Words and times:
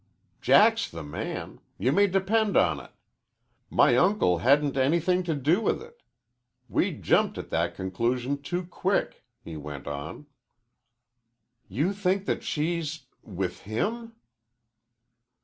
"Jack's 0.41 0.89
the 0.89 1.03
man. 1.03 1.59
You 1.77 1.91
may 1.91 2.07
depend 2.07 2.57
on 2.57 2.79
it. 2.79 2.89
My 3.69 3.95
uncle 3.95 4.39
hadn't 4.39 4.75
anything 4.75 5.21
to 5.25 5.35
do 5.35 5.61
with 5.61 5.79
it. 5.79 6.01
We 6.67 6.91
jumped 6.91 7.37
at 7.37 7.51
that 7.51 7.75
conclusion 7.75 8.41
too 8.41 8.65
quick," 8.65 9.23
he 9.43 9.57
went 9.57 9.85
on. 9.85 10.25
"You 11.67 11.93
think 11.93 12.25
that 12.25 12.41
she's... 12.41 13.05
with 13.21 13.59
him?" 13.59 14.13